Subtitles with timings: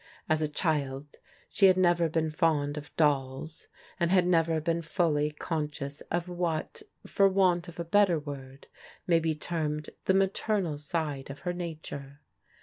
[0.27, 1.17] As a child
[1.47, 3.67] she had never been fond of dolls,
[3.99, 8.65] and had never been fully con scious of what, for want of a better word,
[9.05, 12.19] may be termed the maternal side of her nature.